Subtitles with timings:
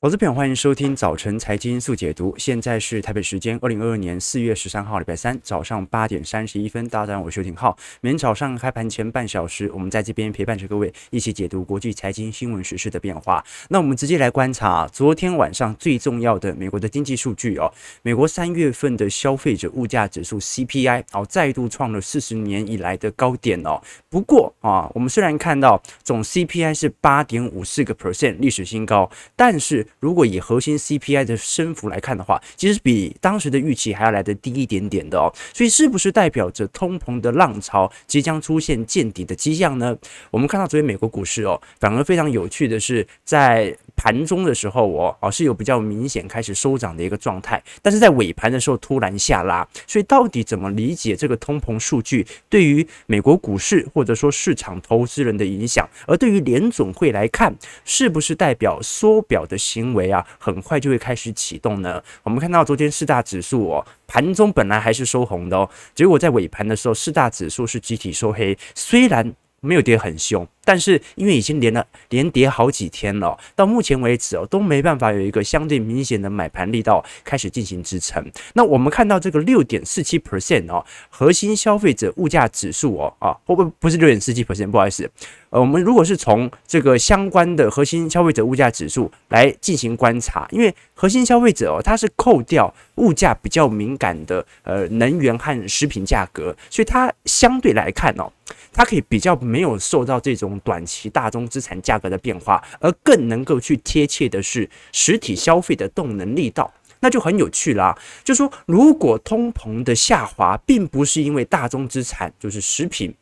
[0.00, 2.32] 投资朋友，欢迎收听早晨财经速解读。
[2.38, 6.88] 现在是台北时间二零二二年四月十三号，礼拜三早上八点三十一分。
[6.88, 7.76] 大家好，我是邱廷浩。
[8.00, 13.44] 每天早上开盘前半小时，我们在这边陪伴着各位，一起解读国际财经新闻时事的变化。
[13.70, 17.68] 那我们直接来观察昨天晚上最重要的美国的经济数据哦。
[18.02, 23.82] 美国三月份的消费者物价指数 CPI 哦，再度创了四十年以来的高点哦。
[24.08, 35.32] 不过啊，我们虽然看到总 CPI 是八点五四个 percent 历史新高，但是如果以核心 CPI 的升幅来看的话，其实比当时的预期还要来得低一点点的哦。
[35.52, 39.96] 所以是不是代表着通膨的浪潮即将出现见底的迹象呢？
[40.30, 49.66] 我们看到昨天美国股市哦，反而非常有趣的是，在盘中的时候哦，哦是有比较明显开始收涨的一个状态，但是在尾盘的时候突然下拉。
[49.86, 55.86] 所以到底怎么理解这个通膨数据对于美国股市或者说市场投资人的影响？
[56.06, 57.52] 而对于联总会来看，
[57.84, 59.92] 是不是代表缩表的行？
[59.94, 62.00] 为啊，很快就会开始启动呢。
[62.22, 70.46] 我们看到昨天四大指数哦，盘中本来还是收红的哦，结果在尾盘的时候，四大指数是集体收黑，虽然没有跌很凶。
[70.64, 78.22] 但是因为已经连了连跌好几天了，到目前为止哦都没办法有一个相对明显的买盘力道开始进行支撑。
[78.52, 84.70] 那我们看到这个六点四七 percent 哦，核心消费者物价指数哦啊，不不不是六点四七 percent？
[84.70, 85.10] 不好意思，
[85.48, 98.30] 呃，我们如果是从这个相关的核心消费者物价指数来进行观察，因为核心消费者哦，它是扣掉物价比较敏感的呃能源和食品价格，所以它相对来看哦，
[98.78, 100.56] 它可以比较没有受到这种。
[100.64, 107.98] 短期大宗资产价格的变化，而更能够去贴切的是实体消费的动能力道，那就很有趣啦。
[108.22, 113.12] 就说如果通膨的下滑，并不是因为大宗资产，就是食品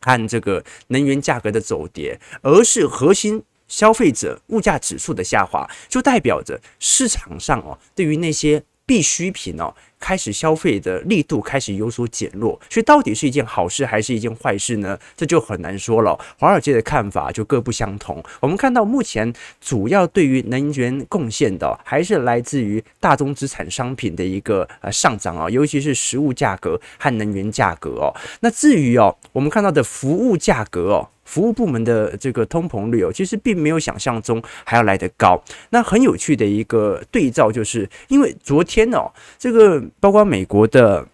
[0.00, 9.74] 和这个能源价格的走跌，而是核心消费者物价指数的下滑，就代表着市场上哦，对于那些必需品哦。
[9.98, 14.98] 开始消费的力度开始有所减弱，所以到底是一件好事还是一件坏事呢？
[15.16, 16.18] 这就很难说了。
[16.38, 18.22] 华尔街的看法就各不相同。
[18.40, 28.14] 我们看到目前主要对于能源贡献的还是来自于大宗资产商品的一个呃上涨啊，尤其是食物价格和能源价格哦。
[28.40, 31.08] 那至于哦，我们看到的服务价格哦。
[31.26, 35.38] 服务部门的这个通膨率哦，其实并没有想象中还要来得高。
[35.68, 41.06] 那很有趣的一个对照，就是因为昨天哦，这个包括美国的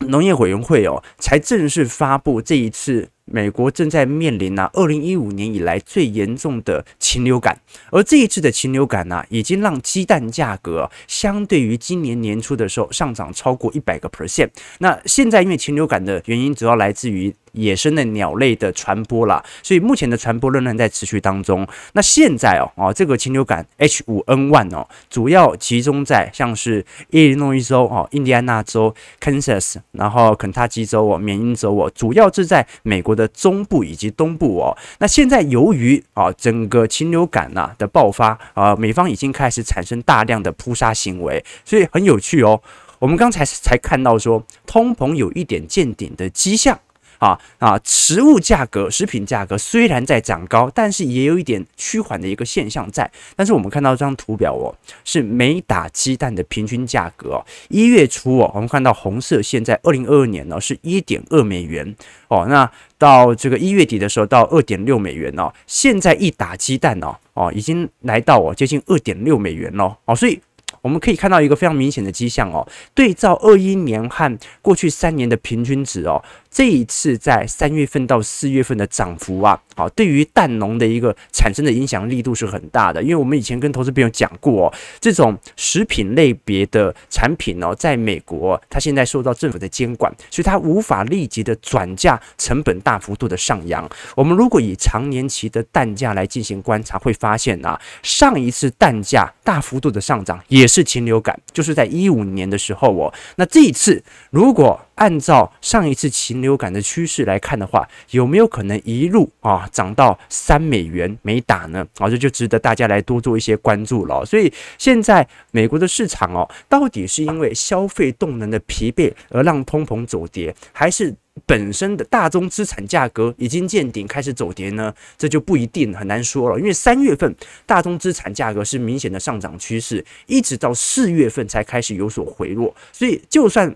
[0.00, 3.08] 农业委员会哦，才正式发布这一次。
[3.24, 7.58] 美国正在面临啊，二零一五年以来最严重的禽流感，
[7.90, 14.50] 而这一次的禽流感呢、已经让鸡蛋价格相对于今年年初的时候上涨超过一百个 percent。
[14.80, 21.66] 那现在因为禽流感的原因主要来自于野生的鸟类的传播啦，所以目前的传播仍然在持续当中。
[21.92, 34.76] 那现在哦哦，这个禽流感 H 五 N 1哦，主要集中在像是伊利诺伊州哦、印第安纳州、Kansas，然后肯塔基州哦、缅因州哦，主要是在美国的中部以及东部哦。
[34.98, 42.60] 那现在由于啊整个禽流感呐的爆发啊，美方已经开始产生大量的扑杀行为，所以很有趣哦。
[42.98, 46.78] 我们刚才才看到说，通膨有一点见顶的迹象。
[47.22, 47.78] 啊啊！
[47.84, 53.08] 食物价格、食品价格虽然在涨高，但是也有一点趋缓的一个现象在。
[53.36, 54.74] 但是我们看到这张图表哦，
[55.04, 57.46] 是每打鸡蛋的平均价格哦。
[57.68, 61.94] 一月初哦，我们看到红色线在二零二二年呢是一点二美元
[62.26, 62.44] 哦。
[62.48, 62.68] 那
[62.98, 65.52] 到这个一月底的时候到二点六美元哦。
[65.68, 70.16] 现在一打鸡蛋哦哦，已经来到哦接近二点六美元了哦。
[70.16, 70.40] 所以
[70.80, 76.20] 我们可以看到一个非常明显的迹象哦，对照二一年和过去三年的平均值哦。
[76.52, 83.02] 这一次在三月份到四月份的涨幅啊，好，对于蛋农的一个产生的影响力度是很大的。
[83.02, 93.88] 因为我们以前跟投资朋友讲过哦，这种食品类别的产品哦，在美国它现在受到政府的监管，所以它无法立即的转嫁，成本大幅度的上扬。
[94.14, 103.10] 我们如果以长年期的蛋价来进行观察，会发现啊，上一次蛋价大幅度的上涨也是禽流感，就是在一五年的时候哦。
[103.36, 111.86] 那这一次如果按照上一次禽流感的趋势来看的话，有没有可能一路啊涨到三美元每打呢？
[111.98, 114.24] 啊，这就值得大家来多做一些关注了。
[114.24, 121.14] 所以现在美国的市场哦，到底是因为消费动能的疲惫而让通膨走跌，还是
[121.46, 124.94] 本身的大宗资产价格已经见顶开始走跌呢？
[125.16, 126.58] 这就不一定，很难说了。
[126.58, 127.34] 因为三月份
[127.64, 132.74] 大宗资产价格是明显的上涨趋势，一直到四月份才开始有所回落。
[132.92, 133.74] 所以就算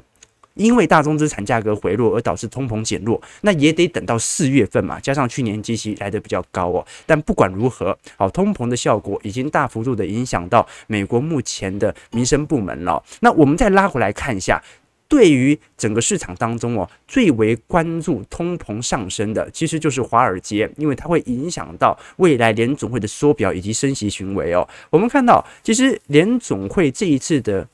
[0.56, 6.84] 因为大宗资产价格回落而导致通膨减弱，那也得等到四月份嘛，加上去年基期来得比较高哦。
[7.06, 13.02] 但不管如何，好，通膨的效果已经大幅度的影响到美国目前的民生部门了。
[13.20, 14.62] 那我们再拉回来看一下，
[15.08, 24.66] 对于整个市场当中哦，最为关注通膨上升的，其实就是华尔街，因为它会影响到未来联总会的缩表以及升息行为哦。
[24.90, 27.68] 我们看到，其实联总会这一次的。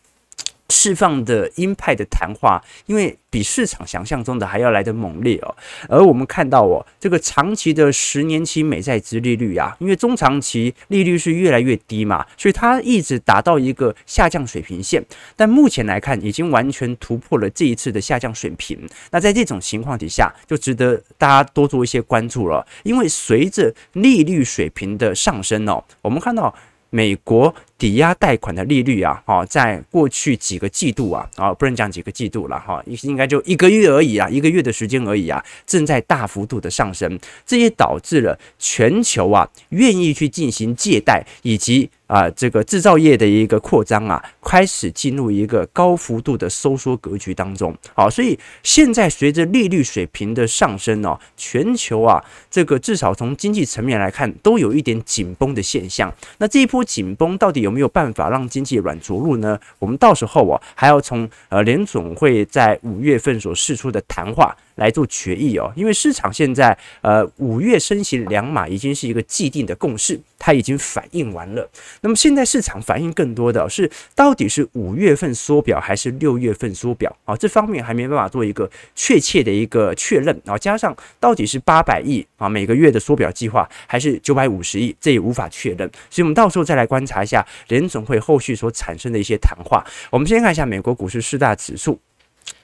[0.73, 5.55] 释放的鹰派的谈话，因为比市场想象中的还要来得猛烈哦。
[5.87, 15.05] 而我们看到哦，这个长期的十年期美债殖利率啊，因为中长期利率是越来越低嘛，所以它一直达到一个下降水平线。
[15.37, 18.79] 但目前来看，已经完全突破了这一次的下降水平。
[19.11, 22.67] 那在这种情况底下，就值得大家多做一些关注了。
[22.83, 26.55] 因为随着利率水平的上升哦，我们看到
[26.93, 27.53] 美国。
[27.83, 47.75] 抵押贷款的利率啊，哦，在过去几个季度啊，啊，不能讲几个季度了哈，应该就一个月而已啊，一个月的时间而已啊，正在大幅度的上升，这也导致了全球啊愿意去进行借贷以及啊这个制造业的一个扩张啊，开始进入一个高幅度的收缩格局当中。
[47.95, 56.13] 好，所以现在随着利率水平的上升哦，全球啊这个至少从经济层面来看，都有一点紧绷的现象。
[56.37, 59.59] 那这一波紧绷到底有没有办法让经济软着陆呢？
[59.79, 65.73] 我们到时候啊，还要从呃联总会在五月份所释出的谈话来做决议哦。
[65.77, 71.69] 因为市场现在呃五月升息两码已经是一个既定的共识，它已经反映完了。
[72.01, 77.37] 那么现在市场反映更多的是到底是五月份缩表还是六月份缩表啊？
[77.37, 80.57] 这方面还没办法做一个确切的一个确认啊。
[80.57, 85.91] 加上到底是八百亿啊每个月的缩表计划，还是九百五十亿，这也无法确认。
[86.11, 89.85] 所以我们到时候再来观察一下联总会后续所产生的一些谈话。
[90.11, 91.99] 我们先看一下美国股市四大指数。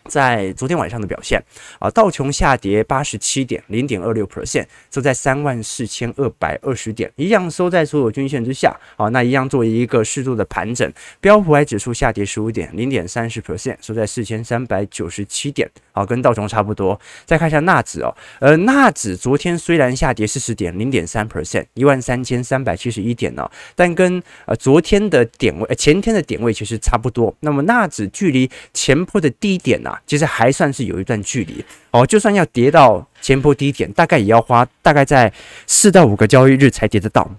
[0.08, 1.40] 在昨天晚上的表现
[1.78, 9.08] 啊，道琼下跌八十七点零点二六 percent，收在三万四千二百二十点，一样收在所有均线之下啊。
[9.10, 10.90] 那一样作为一个适度的盘整，
[11.20, 16.98] 标普 I 指数下跌十五点零点三十 percent，收在四千三百九十七点，啊，跟道琼差不多。
[17.26, 27.34] 再看一下纳指哦，呃，纳指昨天虽然下跌四十点零点三 percent，一万三千三百七十一点呢，但跟呃昨天的点位、呃前天的点位其实差不多。
[27.40, 29.97] 那么纳指距离前波的低点啊。
[30.06, 35.32] 其实还算是有一段距离哦，就算要跌到前波低点，大概也要花大概在
[35.66, 37.30] 四到五个交易日才跌得到，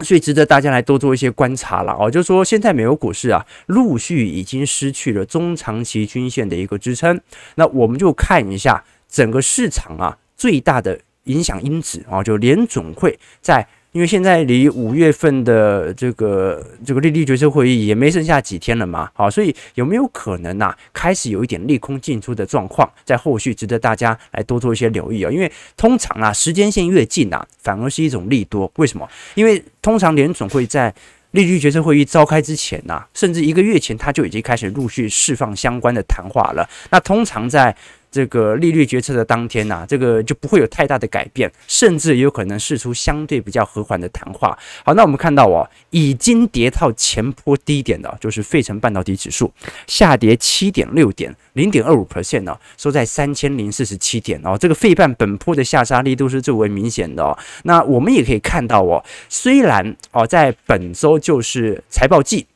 [0.00, 2.10] 所以值得大家来多做一些观察了哦。
[2.10, 7.20] 就是说，现在美国股市啊，陆续已经失去了中长期均线的一个支撑，
[7.54, 13.66] 那我们就看一下整个市场啊最大的影响因子啊，就联准会在。
[13.92, 25.32] 因为现在离五月份的这个这个利率决策会议也没剩下几天了嘛，好，所以有没有可能呐、啊，开始有一点利空进出的状况，在后续值得大家来多做一些留意啊、哦。
[25.32, 28.70] 因为通常啊，时间线越近啊，反而是一种利多。
[28.76, 29.08] 为什么？
[29.34, 30.94] 因为通常联总会在
[31.30, 36.68] 利率决策会议召开之前呐、啊，甚至一个月前，他就已经开始陆续释放相关的谈话了。
[36.90, 37.74] 那通常在
[38.10, 44.58] 这个利率决策的当天呐、啊，这个就不会有太大的改变，甚至有可能试出相对比较和缓的谈话。
[44.84, 49.52] 好，那我们看到哦，已经跌到前坡低点的，就是费城半导体指数
[49.86, 54.56] 下跌七点六点，零点二五 percent 呢，收在三千零四十七点哦。
[54.58, 57.38] 这个费半本坡的下杀力度是最为明显的哦。
[57.64, 62.46] 那我们也可以看到哦，虽然哦，在本周就是财报季。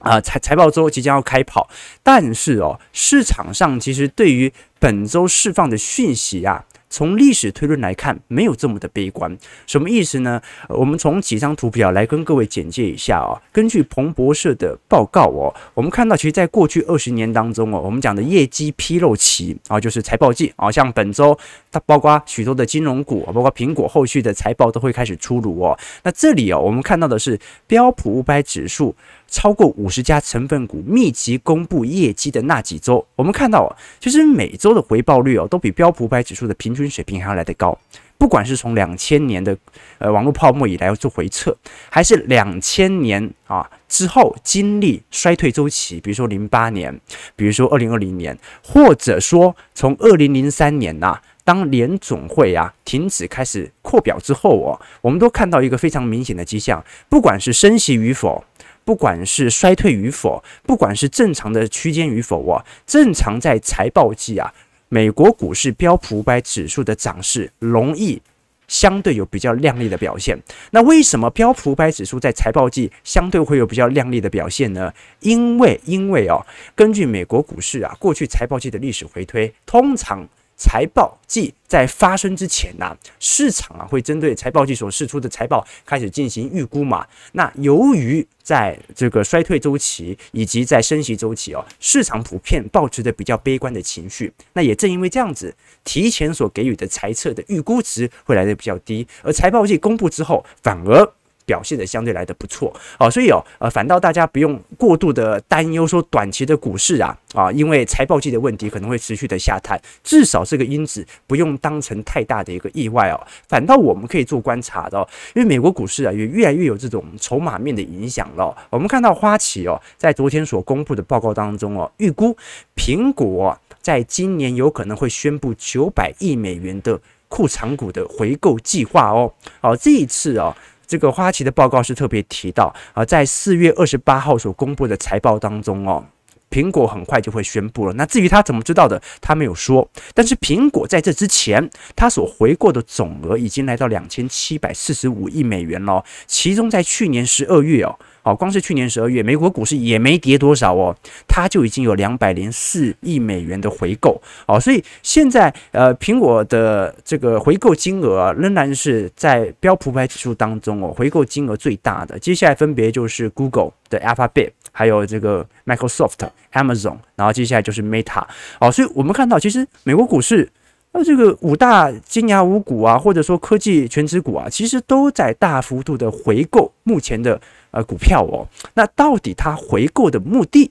[0.00, 1.68] 啊，财财报周即将要开跑，
[2.02, 4.50] 但是哦，市场上其实对于
[4.80, 6.64] 本周释放的讯息啊。
[6.92, 9.38] 从历史推论来看，没有这么的悲观。
[9.64, 10.42] 什么意思呢？
[10.68, 13.40] 我们从几张图表来跟各位简介一下哦。
[13.52, 21.38] 根据彭博社的报告哦，我们看到，其实在过去二十年当中哦，我们讲的业绩披露期啊，就是财报季啊，像本周
[21.70, 25.78] 它包括许多的金融股，包括苹果后续的财报都会开始出炉哦。
[26.02, 28.96] 那这里哦，我们看到的是标普五百指数
[29.28, 33.70] 超过五十家成分股密集公布业绩的那几周，我们看到哦，
[34.00, 36.90] 其实每周的回报率哦，都比标普五百指数的平均。
[36.90, 37.78] 水平还要来得高，
[38.18, 39.56] 不管是从两千年的
[39.98, 41.56] 呃网络泡沫以来做回撤，
[41.88, 47.00] 还是两千年啊之后经历衰退周期，比如说零八年，
[47.36, 58.44] 比如说二零二零年，或者说从二零零三年呐、当联总会啊停止开始扩表之后哦，我们都看到一个非常明显的迹象，不管是升息与否，
[58.90, 64.52] 不管是衰退与否，不管是正常的区间与否啊，正常在财报季啊。
[64.88, 68.20] 美国股市标普五百指数的涨势容易
[68.66, 70.36] 相对有比较亮丽的表现。
[70.72, 74.92] 那为什么标普五百指数在财报季相对会有比较亮丽的表现呢？
[75.20, 76.44] 因为因为哦，
[76.74, 80.28] 根据美国股市啊过去财报季的历史回推，通常。
[80.60, 87.06] 财报季在发生之前呢、市场啊会针对财报季所释出的财报开始进行预估嘛。
[87.32, 94.30] 那由于在这个衰退周期以及在升息周期哦，市场普遍抱持着比较悲观的情绪。
[94.52, 101.14] 那也正因为这样子，提前所给予的财测的预估值会来的比较低，而财报季公布之后，反而。
[101.50, 113.18] 表现的相对来的不错哦，所以哦，呃，反倒大家不用过度的担忧说短期的股市啊啊，因为财报季的问题可能会持续的下探，至少这个因子不用当成太大的一个意外哦。
[113.48, 115.04] 反倒我们可以做观察的，
[115.34, 118.56] 因为美国股市啊也越来越有这种筹码面的影响了。
[118.70, 122.36] 我们看到花旗哦，在昨天所公布的报告当中哦，预估
[122.76, 129.32] 苹果在今年有可能会宣布九百亿美元的库藏股的回购计划哦。
[129.60, 130.54] 好，这一次哦。
[130.90, 136.04] 这个花旗的报告是特别提到啊，在四月二十八号所公布的财报当中哦，
[136.50, 137.92] 苹果很快就会宣布了。
[137.92, 139.88] 那至于他怎么知道的，他没有说。
[140.14, 147.96] 但是苹果在这之前，他所回购的总额已经来到两千七百四十五亿美元了，其中在去年十二月哦。
[148.22, 150.94] 好，光是去年十二月，美国股市也没跌多少哦，
[151.26, 154.20] 它就已经有两百零四亿美元的回购。
[154.46, 162.18] 哦，所以现在呃，苹果的这个回购金额，仍然是在标普五百指数当中哦，回购金额最大的。
[162.18, 168.24] 接下来分别就是 Google 的 Alphabet，还有这个 Microsoft、Amazon，然后接下来就是 Meta。
[168.58, 170.48] 好，所以我们看到，其实美国股市。
[170.92, 178.48] 那这个五大金牙五股啊，或者说科技全职股啊，其实都在大幅度的回购目前的呃股票哦。
[178.74, 180.70] 那到底它回购的目的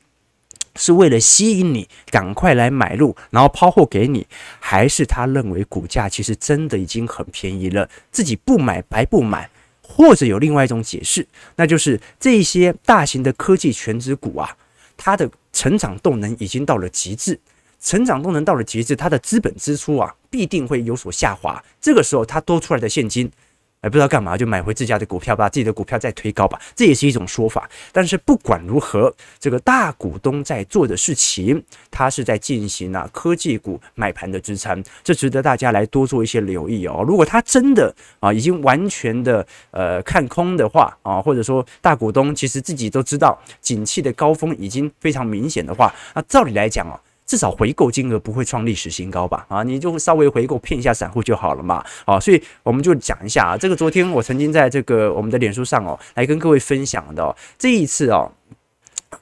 [0.76, 4.26] 是为了吸引你赶快来买入，然后抛货给你，
[4.60, 9.50] 还是他认为股价其实真的已经很便宜了，自己不买白不买？
[9.82, 14.56] 或者有另外一种解释，那就是这些大型的科技全值股啊，
[14.96, 17.40] 它的成长动能已经到了极致。
[17.82, 21.62] 成长动能到了极致，它的资本支出啊必定会有所下滑。
[21.82, 23.32] 这个时候，它多出来的现金，
[23.82, 26.60] 哎，不知道干嘛，就买回自家的股票，把自己的股票再推高吧。
[26.76, 27.70] 这也是一种说法。
[27.94, 37.06] 但是不管如何，这个大股东在做的事情，它是在进行啊科技股买盘的支撑，这值得大家来多做一些留意哦。
[37.08, 47.00] 如果他真的啊已经完全的呃看空的话啊，或者说大股东其实自己都知道景气的高峰已经非常明显的话，那照理来讲哦。
[47.30, 49.46] 至少回购金额不会创历史新高吧？
[49.50, 51.86] 啊，你就稍微回购骗一下散户就好了嘛。
[52.06, 58.32] 啊，所以我们就讲一下啊，这个昨天我曾经在这个我们的脸书上哦，来跟各位分享的哦，这一次哦，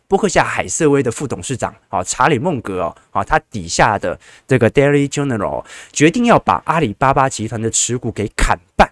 [0.07, 8.89] 波克夏海瑟威的副董事长啊查理孟格哦，啊，他底下的这个 Daily General 决定要把阿里巴巴集团的持股给砍半。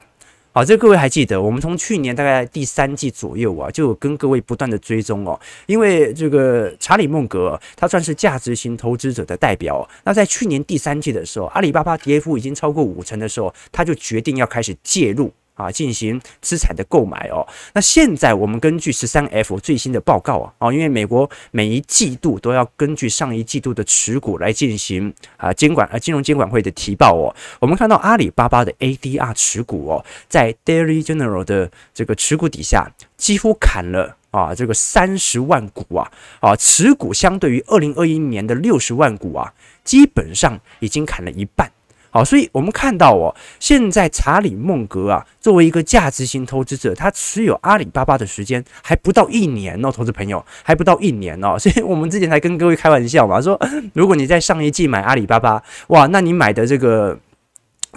[0.57, 5.37] 好，这各位还记得，我们从去年大概第三季左右啊，就跟各位不断的追踪哦。
[5.65, 9.85] 因为这个查理孟格，他算是价值型投资者的代表。
[10.05, 15.29] 那在去年第三季的时候，阿里巴巴跌幅已经超过五成的时候，他就决定要开始介入。
[15.55, 17.45] 啊，进行资产的购买哦。
[17.73, 27.35] 那现在我们根据十三 F 最新的报告啊，哦，因为美国每一季度都要根据上一季度的持股来进行啊监管啊金融监管会的提报哦。
[27.59, 41.71] 我们看到阿里巴巴的 ADR 持股哦，在 Daily General 的这个持股底下，几乎砍了啊这个三十万股啊啊持股相对于二零二一年的六十万股啊，基本上已经砍了一半。
[42.15, 53.59] 好，所以我们看到哦，现在查理孟格啊，作为一个价值型投资者，他持有阿里巴巴的时间还不到一年哦，投资朋友还不到一年哦， 所以我们之前还跟各位开玩笑嘛，说
[53.91, 57.19] 如果你在上一季买阿里巴巴，哇，那你买的这个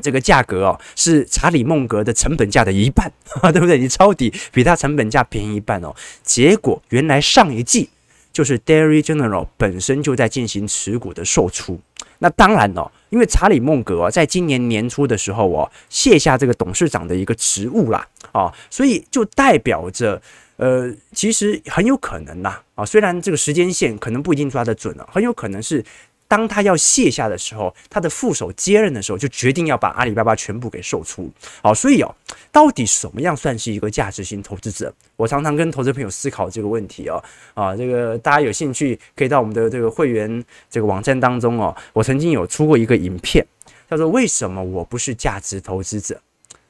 [0.02, 3.12] 这个价格哦，是查理孟格的成本价的一半，
[3.52, 3.78] 对不对？
[3.78, 5.94] 你抄底比他成本价便宜一半哦，
[6.25, 7.88] 结果原来上一季
[8.32, 11.78] 就是 Dairy General 本身就在进行持股的售出。
[12.18, 20.21] 那当然了，因为查理孟格在今年年初的时候哦，卸下这个董事长的一个职务啦，啊，所以就代表着，
[20.57, 25.85] 呃，其实很有可能啦，啊，虽然这个时间线可能不一定抓得准了，很有可能是。
[26.28, 31.28] 当他要卸下的时候，他的副手接任的时候，就决定要把阿里巴巴全部给售出。
[31.62, 32.14] 好，所以哦，
[32.52, 34.92] 到底什么样算是一个价值型投资者？
[35.16, 37.18] 我常常跟投资朋友思考这个问题哦。
[37.54, 41.75] 啊，这个大家有兴趣可以到我们的这个会员这个网站当中哦。
[41.94, 43.47] 我曾经有出过一个影片，
[43.88, 46.20] 叫做“为什么我不是价值投资者？”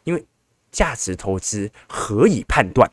[0.05, 0.25] 因为
[0.71, 2.89] 价值投资何以判断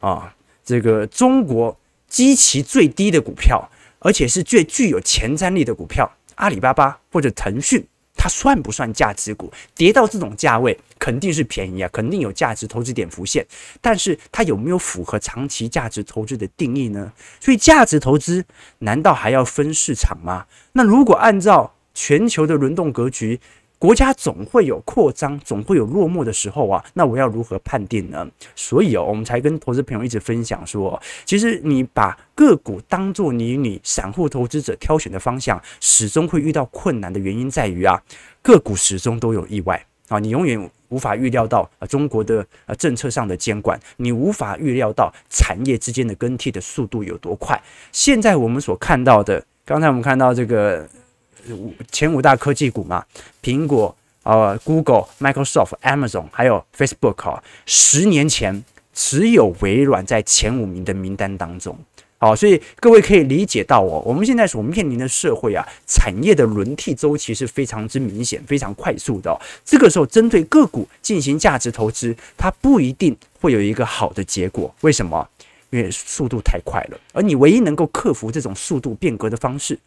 [0.00, 0.34] 啊？
[0.62, 1.74] 这个中国
[2.06, 3.66] 基期最低的股票。
[4.00, 9.52] 而且是最具有前瞻力的股票，阿里巴巴或者腾讯，它算不算价值股？
[9.74, 13.46] 跌到这种价位，肯定是便宜啊，肯定有价值投资点浮现。
[13.80, 17.12] 但是它有没有符合长期价值投资的定义呢？
[17.40, 18.44] 所以价值投资
[18.78, 20.46] 难道还要分市场吗？
[20.72, 23.40] 那如果按照全球的轮动格局，
[23.80, 26.84] 国家总会有扩张，总会有落寞的时候啊。
[26.92, 28.28] 那我要如何判定呢？
[28.54, 37.98] 所以哦，我们才跟投资朋友一直分享说，其实你把个股当做你你散户投资者挑选的方向，始终会遇到困难的原因在于啊，
[38.42, 47.58] 个股始终都有意外啊，你永远无法预料到啊中国的呃政策上的监管，你无法预料到产业之间的更替的速度有多快。
[47.92, 50.86] 现在我们所看到的，刚才我们看到这个。
[51.50, 53.04] 五前五大科技股嘛，
[53.42, 61.76] 苹果、呃，Google、Microsoft、Amazon，还有 Facebook 哈，十年前只有微软在前五名的名单当中，
[62.18, 69.34] 好，所以各位可以理解到哦，我们现在所面临的社会啊，产业的轮替周期是非常之明显、非常快速的。
[69.64, 74.74] 这个时候，针对个股进行价值投资，它不一定会有一个好的结果。
[74.82, 75.26] 为什么？
[75.70, 79.78] 因为速度太快了，而你唯一能够克服这种速度变革的方式。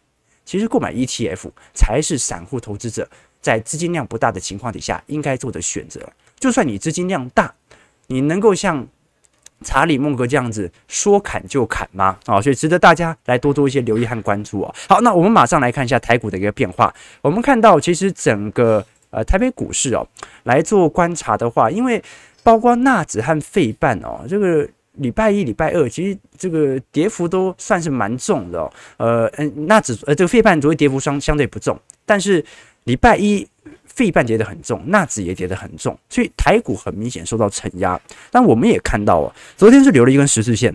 [0.44, 3.08] 其实购买 ETF 才是散户投资者
[3.40, 6.00] 在资金量不大的情况底下应该做的选择。
[6.38, 7.54] 就算你资金量大，
[8.08, 8.86] 你能够像
[9.62, 12.18] 查理孟格这样子说砍就砍吗？
[12.26, 14.74] 啊，所以值得大家来多多一些留意和关注啊。
[14.88, 16.94] 好，那我们马上来看一下台股的一个变化。
[17.22, 20.06] 我们看到，其实整个呃台北股市哦
[20.42, 22.02] 来做观察的话，因为
[22.42, 24.68] 包括纳指和费半哦这个。
[24.94, 28.72] 礼拜一、礼拜二，其实这个跌幅都算是蛮重的哦。
[28.96, 32.44] 呃，嗯，纳指呃，这个费半昨天跌幅相相对不重，但是
[32.84, 33.46] 礼拜一
[33.84, 38.00] 费半跌得很重，纳指也跌得很重，所以台股很明显受到承压。
[38.30, 40.74] 但我们也看到啊，昨天是留了一根十字线。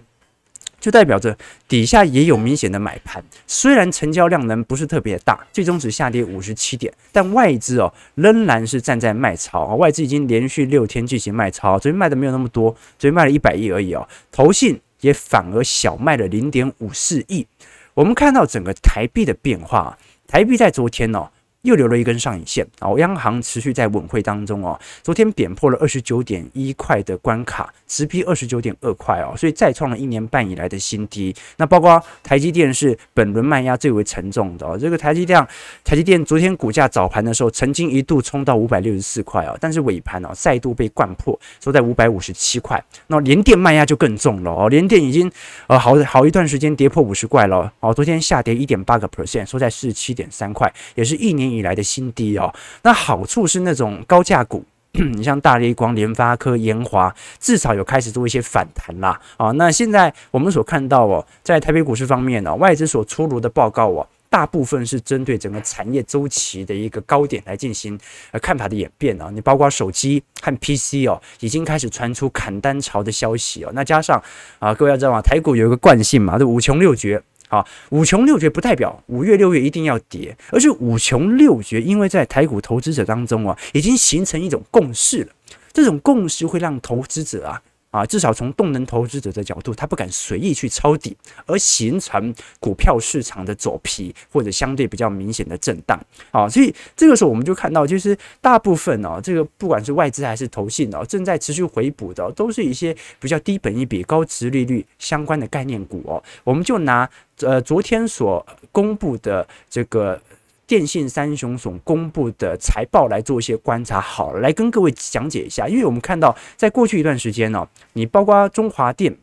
[0.80, 17.46] 就代表着底下也有明显的买盘，虽然成交量能不是特别大，最终只下跌五十七点，但外资哦仍然是站在卖超啊，外资已经连续六天进行卖超，昨天卖的没有那么多，昨天卖了一百亿而已哦，投信也反而小卖了零点五四亿。
[17.94, 21.30] 我们看到整个台币的变化，台币在昨天哦。
[21.70, 31.36] 又留了一根上影线哦，央行持续在稳会当中哦，昨天贬破了二十九点一块的关卡，直逼二十九点二块哦，所以再创了一年半以来的新低。
[31.58, 35.48] 那包括台积电是本轮卖压最为沉重的哦，这个台积电，
[35.84, 42.84] 台积电昨天股价早盘的时候曾经一度冲到五百六十四块哦，但是尾盘哦再度被掼破，收在五百五十七块。
[43.08, 45.30] 那联电卖压就更重了哦，联电已经
[45.68, 51.50] 呃好好一段时间跌破五十块了哦，昨天下跌一点八个 percent，收在四十七点三块，也是一年。
[51.50, 59.52] 以以来的新低哦，那好处是那种高价股， 你像大立光、联发科、研华，至少有开始做一些反弹啦啊。
[59.52, 68.00] 那现在我们所看到哦，在台北股市方面呢，外资所出炉的报告哦，大部分是针对整个产业周期的一个高点来进行
[68.32, 69.30] 呃看法的演变啊。
[69.32, 73.72] 你包括手机和 PC 哦，已经开始传出砍单潮的消息哦。
[73.74, 74.22] 那加上
[74.58, 77.22] 啊，各位要知道啊，台股有一个惯性嘛，就五穷六绝。
[77.50, 85.32] 好，五穷六绝不代表五月六月一定要跌，而是五穷六绝，因为在台股投资者当中啊，已经形成一种共识了。
[85.74, 87.62] 这种共识会让投资者啊。
[87.92, 96.00] 啊，至少从动能投资者的角度，他不敢随意去抄底，而形成股票市场的走皮或者相对比较明显的震荡。
[96.32, 106.22] 啊，所以这个时候我们就看到，就是大部分哦，这个不管是外资还是投信哦，正在持续回补的，都是一些比较低本益比、高值利率相关的概念股哦。
[106.44, 107.10] 我们就拿
[107.42, 110.22] 呃昨天所公布的这个。
[110.70, 115.68] 电信三雄所公布的财报来做一些观察，好，来跟各位讲解一下。
[115.68, 119.18] 因为我们看到，在过去一段时间呢，你包括中华电、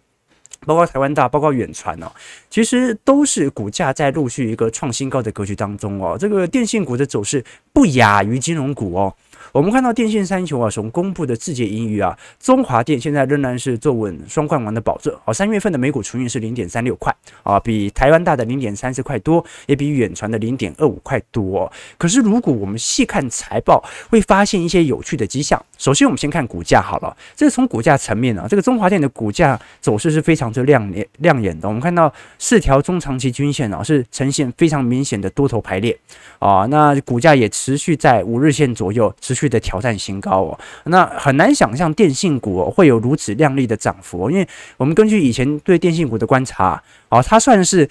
[0.66, 2.10] 包括台湾大、包括远传哦，
[2.50, 6.16] 其实都是股价在陆续一个创新高的格局当中哦。
[6.18, 9.14] 这个电信股的走势不亚于金融股哦。
[9.56, 15.18] 我们看到电信三雄啊，所公布的自结盈余啊，中华电现在仍然是坐稳双冠王的宝座。
[15.24, 17.10] 哦，三月份的每股纯益是零点三六块
[17.42, 21.72] 啊，比台湾大的零点三四块多，也比远传的零点二五块多。
[21.96, 25.64] 可是如果我们细看财报，会发现一些有趣的迹象。
[25.78, 31.66] 首先，我们先看股价好了，这是从股价层面啊，这个中华电的股价走势是非常之亮眼亮眼的。
[31.66, 35.98] 我们看到四条中长期均线啊，是呈现非常明显的多头排列
[36.40, 39.45] 啊，那股价也持续在五日线左右持续。
[39.48, 47.88] 的挑战新高哦，那很难想象电信股会有如此亮丽的涨幅，因为我们根据以前对电信股的观察哦，它算是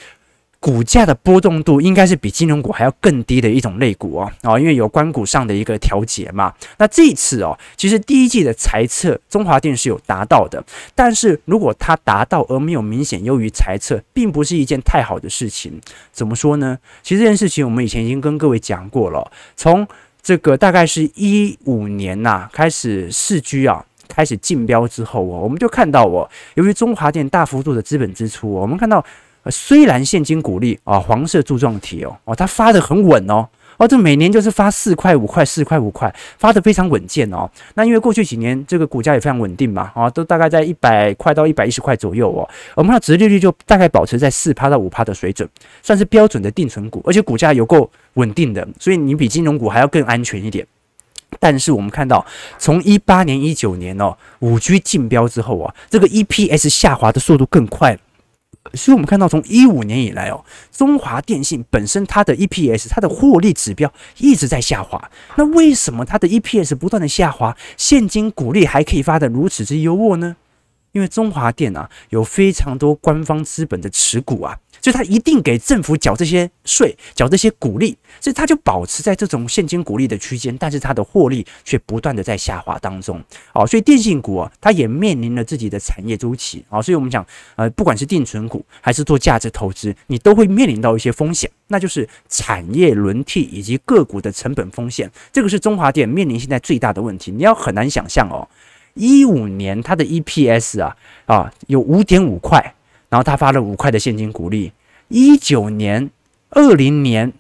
[0.58, 6.52] 股价的波动度应该是比金融股还要更低的一种类股哦哦，因为有关股上的一个调节嘛。
[6.80, 10.64] 那这一次哦，其实第一季的财测中华电是有达到的，
[10.96, 15.80] 但是如果它达到而没有明显优于财测，并不是一件太好的事情。
[16.12, 16.80] 怎么说呢？
[17.04, 19.88] 其实这件事情我们以前已经跟各位讲过了，从
[20.26, 29.06] 这个大概是一五年呐、啊，开始市居啊，开始竞标之后哦，我们就看到哦，由于中华电大幅度的资本支出，我们看到
[29.52, 33.48] 虽然现金股利啊，黄色柱状体哦，哦，它发的很稳哦。
[33.78, 37.50] 哦，这每年就是发四块五块，四块五块，发的非常稳健哦。
[37.74, 42.48] 那因为过去几年这个股价也非常稳定嘛，啊，都大概在一百块到一百一十块左右哦。
[42.76, 45.48] 我们看殖利率就大概保持在四趴到五趴的水准，
[45.82, 50.66] 算是标准的定存股，而且股价有够稳定的，所以你比金融股还要更安全一点。
[51.38, 52.26] 但是我们看到，
[52.58, 58.00] 从一八年、一九年哦，五 G 竞标之后啊，这个 EPS 下滑的速度更快了。
[58.74, 65.10] 所以，我们看到从一五年以来哦，中华电信本身它的 EPS、它的获利指标一直在下滑。
[65.36, 70.36] 那为什么它的 EPS 不断的下滑，现金股利还可以发得如此之优渥呢？
[70.92, 74.58] 因为中华电啊，有非常多官方资本的持股啊。
[74.86, 83.20] 所以它一定给政府缴这些税，缴这些股利，所以它就保持在这种现金股利的区间，但是它的获利却不断的在下滑当中。
[83.52, 86.64] 哦，所以电信股啊，它也面临了自己的产业周期。
[86.70, 95.10] 哦，所以我们讲，呃，不管是定存股还是做价值投资，你都会面临到一些风险，那就是产业轮替以及个股的成本风险。
[95.34, 97.32] 这个是中华电面临现在最大的问题。
[97.32, 98.48] 你要很难想象哦，
[98.94, 100.96] 一五年它的 EPS 啊
[101.26, 102.76] 啊有五点五块。
[103.16, 104.74] 然后他发了五块的现金股利，
[105.08, 106.10] 一九年、
[106.50, 107.32] 二零年，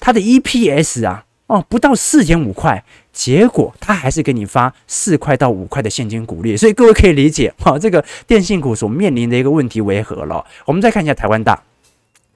[0.00, 10.42] 他的 EPS 啊，哦，不到四点五块，结果他还是给你发四块到五块的现金股利，所以各位可以理解哈， 这个电信股所面临的一个问题为何了。
[10.64, 11.62] 我们再看一下台湾大，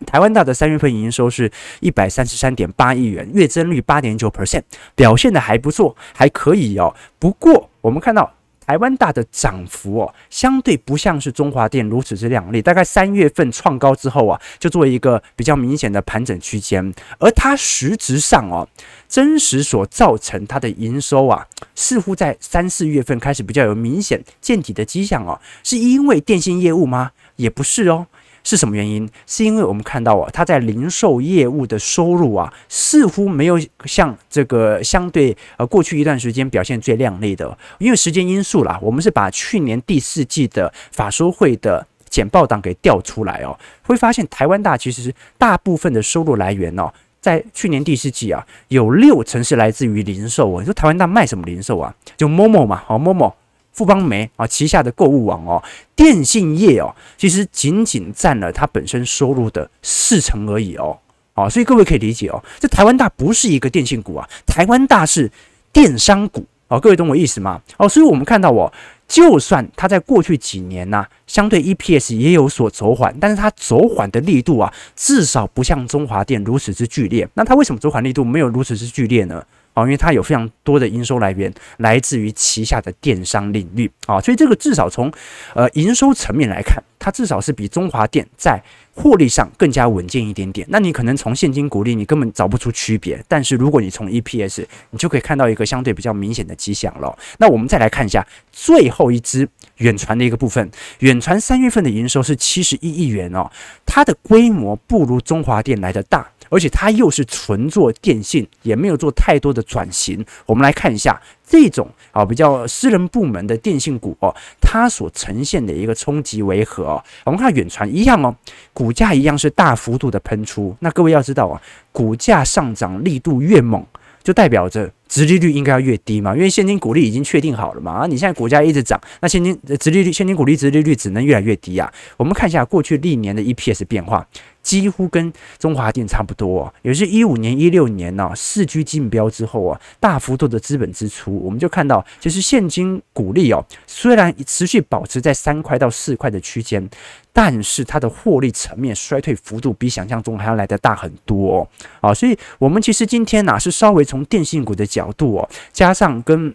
[0.05, 1.51] 台湾大的三月份营收是
[1.81, 6.95] 一百三十三点八亿元，月增率八点九 percent，表现的还不错，还可以哦。
[7.19, 8.35] 不过我们看到。
[8.67, 12.63] 台湾大的涨幅哦，相对不像是中华电如此之亮丽。
[12.63, 16.93] 大概三月份创高之后啊，就做一个比较明显的盘整区间。
[17.19, 18.69] 而它实质上哦，
[19.09, 25.41] 真实所造成它的营收啊，似乎在三四月份开始比较有明显见底的迹象哦。
[25.63, 27.11] 是因为电信业务吗？
[27.37, 28.07] 也不是哦。
[28.45, 29.09] 是什么原因？
[29.27, 37.57] 是因为我们看到啊，它在零售业务的收入啊，似乎没有像这个相对呃过去一段时间表现最亮丽的。
[37.79, 50.61] 因为时间因素啦，我们是把去年第四季的法说会的简报档给调出来哦，会发现台湾大其实大部分的收入来源哦，在去年第四季啊，有六成是来自于零售啊。
[50.61, 51.95] 你说台湾大卖什么零售啊？
[52.17, 53.33] 就 Momo 嘛，好 Momo。
[53.73, 55.63] 富邦媒啊旗下的购物网哦，
[55.97, 60.99] 电信业哦，其实仅仅占了它本身收入的四成而已哦，
[61.35, 65.31] 啊，所以各位可以理解哦，这台湾大不是一个电信股啊，台湾大是
[65.73, 67.61] 电商股哦，各位懂我意思吗？
[67.79, 68.71] 哦，所以我们看到哦，
[69.09, 77.29] 就算它在过去几年呐，相对 EPS 也有所走缓，但是它走缓的力度啊，至少不像中华电如此之剧烈。
[77.35, 79.45] 那它为什么走缓力度没有如此之剧烈呢？
[79.75, 85.11] 哦，因为它有非常多的营收来源来自于旗下的电商领域啊，所以这个至少从
[85.55, 88.63] 呃营收层面来看，它至少是比中华电在
[88.95, 90.67] 获利上更加稳健一点点。
[90.71, 97.17] 那你可能从现金股利你根本找不出区别，但是如果你从 EPS，你就可以看到一个相对比较明显的迹象了。
[97.39, 103.51] 那我们再来看一下最后一支远传的一个部分，远传三月份的营收是七十一亿元哦，
[103.87, 106.29] 它的规模不如中华电来的大。
[106.53, 110.23] 而且它又是纯做电信，也没有做太多的转型。
[110.45, 117.03] 我们来看一下这种啊比较私人部门的电信股哦，它所呈现的一个冲击为何？
[117.25, 118.37] 我们看远传一样哦，
[118.75, 120.77] 股价一样是大幅度的喷出。
[120.81, 121.59] 那各位要知道啊，
[121.91, 123.83] 股价上涨力度越猛，
[124.23, 127.93] 就代表着殖利率应该要越低嘛，因为现金股利已经确定好了嘛。
[127.93, 131.93] 啊，你现在股价一直涨，那现金殖利率、现金股利殖利率只能越来越低啊。
[132.17, 134.27] 我们看一下过去历年的 EPS 变化。
[134.63, 146.89] 几乎跟中华电差不多哦，也是一五年、一六年呢，四 G 竞标之后啊，大幅度的资本支出，我们就看到，其实现金股利哦，虽然持续保持在三块到四块的区间，
[147.33, 151.69] 但是它的获利层面衰退幅度比想象中还要来得大很多哦。
[152.01, 156.55] 啊，所以我们其实今天呢，是稍微从电信股的角角度哦，加上跟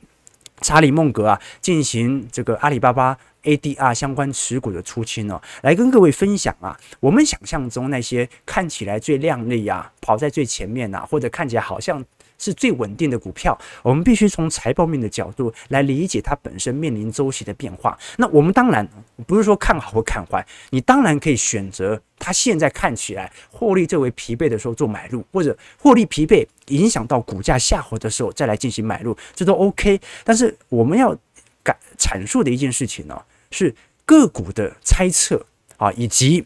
[0.61, 3.17] 查理孟格啊进行这个阿里巴巴。
[3.43, 12.03] ADR 相关持股的出清哦，来跟各位分享啊，我们想象中那些看起来最靓丽啊，跑在最前面呐，或者看起来好像
[12.37, 17.97] 是最稳定的股票，我们必须从财报面的角度来理解它本身面临周期的变化。
[18.17, 18.87] 那我们当然
[19.25, 29.99] 不是说看好或看坏，你当然可以选择它现在看起来获利最为疲惫的时候做买入，或者获利疲惫影响到股价下滑的时候再来进行买入，这都 OK。
[30.23, 31.15] 但是我们要
[31.63, 33.21] 感阐述的一件事情呢，
[33.51, 33.73] 是
[34.05, 35.45] 个股的猜测
[35.77, 36.45] 啊，以及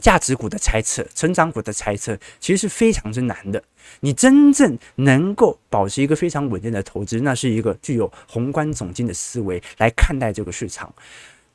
[0.00, 3.62] 价值股的猜测、成长股的猜测，其实是非常之难的。
[4.00, 10.92] 你真正能够保持一个非常稳定的投资，那是一个具有宏观总经的思维来看待这个市场，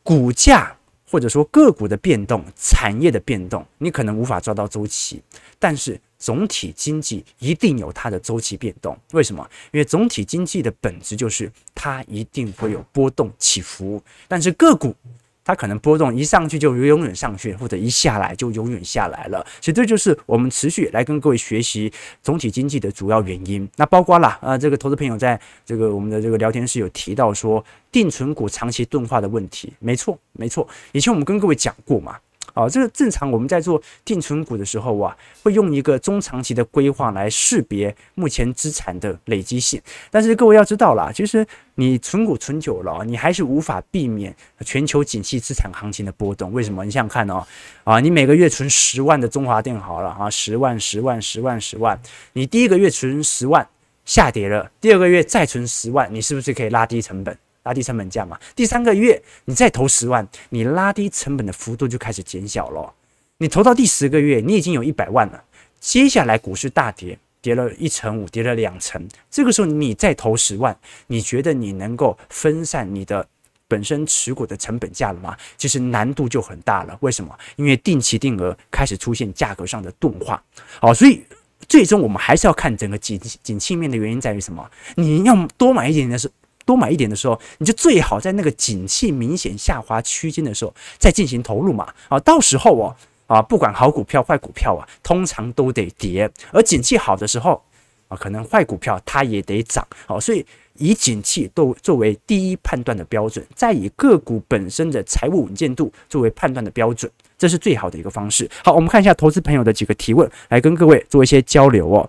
[0.03, 0.75] 股价
[1.09, 5.21] 或者说个股的变动、产业的变动，你可能无法抓到周期，
[5.57, 8.97] 但是总体经济一定有它的周期变动。
[9.11, 9.47] 为什么？
[9.71, 14.95] 因为总体经济的本质就是它一定会有波动起伏，但是个股。
[15.43, 19.45] 它可能波动一上去就永远上去，或者一下来就永远下来了。
[19.59, 23.67] 其实这就是我们持续来跟各位学习总体经济的主要原因。
[23.75, 29.73] 那包括啦，呃，这个投资朋友在这个我们的这个聊天室有提到说，定存股长期钝化的问题。
[29.79, 32.17] 没错，没错，以前我们跟各位讲过嘛。
[32.53, 39.81] 啊，这个正常我们在做定存股的时候啊，会用一个中长期的规划来识别目前资产的累积性。
[40.09, 44.35] 但是各位要知道啦，其实你存股存久了，你还是无法避免
[44.65, 46.51] 全球景气资产行情的波动。
[46.51, 46.83] 为什么？
[46.83, 47.45] 你想想看哦，
[47.83, 51.99] 啊，你每个月存十万的中华电好了啊，十万、十万、十万、十万，
[52.33, 53.67] 你第一个月存十万
[54.05, 57.37] 下跌了，第二个月再存十万，你是不是可以拉低成本？
[57.69, 62.91] 拉低成本价嘛，第三个月你再投十万，你拉低成本的幅度就开始减小了。
[63.37, 65.43] 你投到第十个月，你已经有一百万了。
[65.79, 73.25] 接下来股市大跌，跌了一成五，跌了两成，这个时候你再投十万，你觉得你能够分散你的
[73.67, 75.37] 本身持股的成本价了吗？
[75.55, 76.97] 其实难度就很大了。
[77.01, 77.37] 为什么？
[77.55, 80.43] 因为定期定额开始出现价格上的钝化。
[80.81, 81.23] 好，所以
[81.67, 84.67] 最终我们还是要看整个景景气面的原因在于什么？
[84.95, 86.31] 你要多买一点的是。
[86.69, 91.91] 多买一点的时候，你就最好在那个景气明显下滑区间的时候再进行投入嘛。
[92.09, 96.29] 啊，到时候哦，啊，不管好股票坏股票啊，通常都得跌。
[96.51, 97.59] 而景气好的时候
[98.07, 99.83] 啊，可能坏股票它也得涨。
[100.05, 108.47] 好，所以以景气都作为第一判断的标准，再以个股本身的财务稳健度作为判断的标准，这是最好的一个方式。
[108.63, 112.07] 好，我们看一下投资朋友的几个提问，来跟各位做一些交流哦。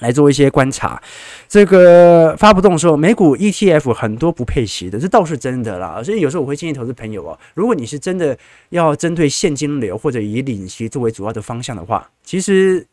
[0.00, 1.00] 来做一些观察，
[1.48, 6.02] 这个发不动说美股 ETF 很多不配息的，这倒是真的啦。
[6.02, 8.36] 所以有时候我会建议投资朋友哦，如果你是真的
[8.70, 12.86] 要针对现金流或者以领息作为主要的方向的话，其实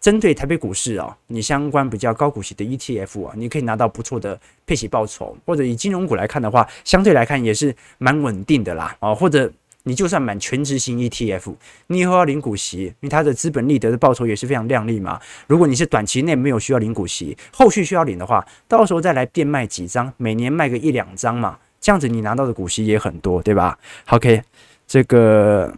[0.00, 9.52] 针对台北股市啊，你相关比较高股息的 ETF 啊，你可以拿到不错的配息报酬，或者以金融股来看的话，相对来看也是蛮稳定的啦啊，或者。
[9.90, 11.52] 你就算买全职型 ETF，
[11.88, 15.20] 你以后要领股息，因为它的资本利得的报酬也是非常亮丽嘛。
[15.48, 23.76] 如果你是短期内没有需要领股息，后续需要领的话，到时候再来变卖几张，每年卖个一两张嘛，这样子你拿到的股息也很多，对吧
[24.06, 24.40] ？OK，
[24.86, 25.74] 这个。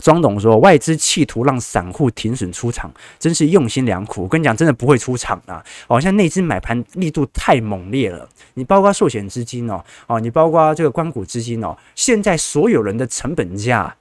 [0.00, 4.22] 庄董说：“外资企图让散户停损出场，真是用心良苦。
[4.22, 5.64] 我跟你讲，真的不会出场啊！
[5.86, 8.28] 好像内资买盘力度太猛烈了。
[8.54, 13.96] 你包括寿险资金哦，哦，你包括这个关股资金哦，现在所有人的成本价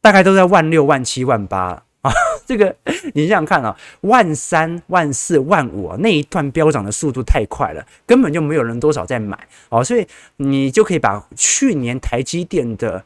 [0.00, 2.12] 大概都在万六、万七、万八啊。
[2.46, 2.74] 这个
[3.14, 13.04] 你想想看啊，万三、万四、万五那一段飙涨的速度太快了，根本就没有人多少在买哦，所以你就可以把去年台积电的。”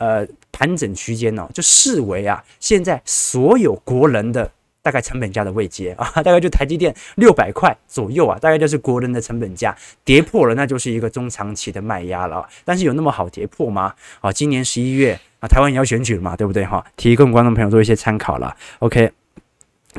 [0.00, 12.48] 呃，盘整区间呢，就视为啊，现在所有国人的大概成本价的位阶啊， 大概就台积电六百块左右啊，大概就是国人的成本价，跌破了，那就是一个中长期的卖压了。
[12.64, 13.94] 但是有那么好跌破吗？
[14.22, 16.82] 啊，今年十一月啊，台湾也要选举了嘛，对不对哈？
[16.96, 18.56] 提供观众朋友做一些参考了。
[18.78, 19.12] OK，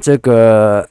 [0.02, 0.90] 这个。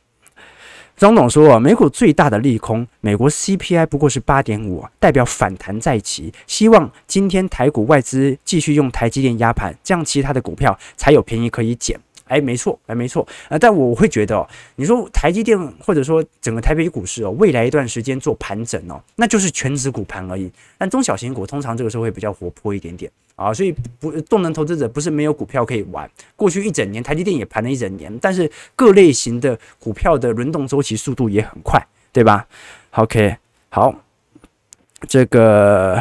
[1.00, 6.30] 张总说啊，美股最大的利空，美国 CPI 不过是八点五，代表反弹在即。
[6.46, 11.98] 希望今天台股外资继续用台积电压盘，这样其他的股票才有便宜可以捡。
[12.30, 20.48] 哎，没错，哎，没错，啊，但我会觉得哦，你说台积电或者说整个台北股市哦，未来一段时间做盘整哦，那就是全指股盘而已。
[20.78, 26.08] 但中小型股通常这个时候会比较活泼一点点啊，所以不动能投资者不是没有股票可以玩。
[26.36, 32.46] 过去一整年台积电也盘了一整年，但是各类型的股票的轮动周期速度也很快，对吧
[32.92, 33.36] ？OK，
[33.70, 33.92] 好，
[35.08, 36.00] 这个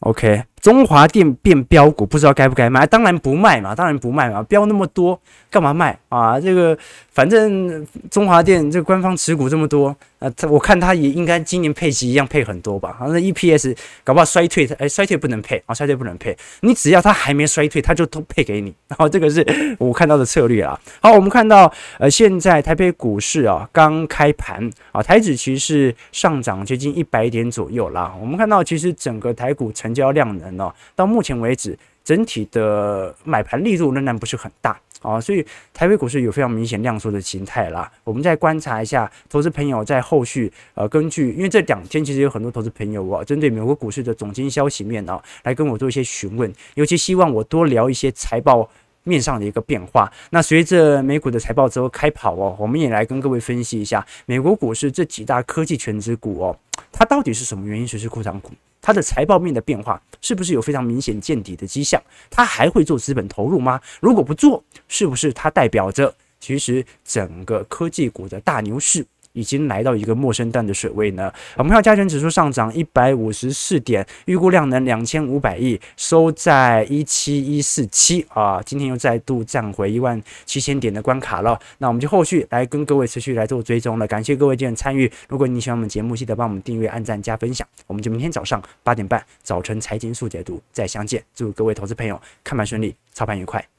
[0.00, 0.42] OK。
[0.62, 2.86] 中华电变标股，不知道该不该卖？
[2.86, 5.20] 当然不卖嘛，当然不卖嘛，标那么多，
[5.50, 6.38] 干嘛卖啊？
[6.38, 6.78] 这个
[7.10, 12.94] 反正中华电这官方持股这么多，呃，我看他也应该今年配息一样配很多吧？
[12.96, 16.36] 好像 EPS 搞不好衰退，哎，衰退不能配啊，衰退不能配。
[16.60, 18.72] 你只要它还没衰退，它就都配给你。
[18.86, 19.44] 然后这个是
[19.80, 20.78] 我看到的策略啊。
[21.00, 28.14] 好，我们看到呃，现在台北股市啊刚开盘啊，台指其实上涨接近一百点左右啦。
[28.20, 30.51] 我们看到其实整个台股成交量呢。
[30.52, 37.90] 能哦，到目前为止整体的买盘力度仍然不是很大啊，所以台北股市有非常明显量缩的形态啦。
[38.04, 48.68] 我们再观察一下，投资朋友在后续呃根据，因为这两天其实有很多投资朋友啊，针对美国股市的总经消息面哦，来跟我做一些询问，尤其希望我多聊一些财报。
[49.04, 56.56] 面上的一个变化，那随着美股的财报之后开跑哦，我们也来跟各位分析一下美国股市这几大科技权值股哦，
[56.92, 58.52] 它到底是什么原因实施库藏股？
[58.82, 62.02] 它的财报面的变化是不是有非常明显见底的迹象？
[62.28, 63.80] 它还会做资本投入吗？
[64.00, 69.06] 如果不做，是不是它代表着其实整个科技股的大牛市？
[69.32, 71.32] 已经来到一个陌生蛋的水位呢。
[71.56, 78.60] 我们看加权指数上涨一百五十四点，预估量能两千五百亿，收在一七一四七啊。
[78.64, 81.58] 今天又再度站回一万七千点的关卡了。
[81.78, 84.06] 那我们就后续来跟各位持续来做追踪了。
[84.06, 85.10] 感谢各位今天参与。
[85.28, 87.66] 如果你喜欢我们节目，记得帮我们订阅、按赞、加分享。
[87.86, 91.22] 我们就明天早上八点半早晨财经速解读再相见。
[91.34, 93.71] 祝各位投资朋友看盘顺利，操盘愉快。